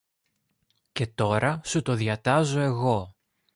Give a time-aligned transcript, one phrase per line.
[0.91, 3.15] Και τώρα σου το διατάζω εγώ